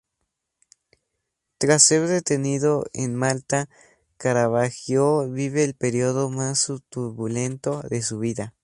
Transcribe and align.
Tras 1.59 1.83
ser 1.83 2.07
detenido 2.07 2.85
en 2.91 3.13
Malta, 3.13 3.69
Caravaggio 4.17 5.29
vive 5.29 5.63
el 5.63 5.75
período 5.75 6.31
más 6.31 6.71
turbulento 6.89 7.83
de 7.87 8.01
su 8.01 8.17
vida. 8.17 8.51